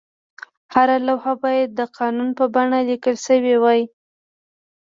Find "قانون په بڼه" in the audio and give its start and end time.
1.97-2.79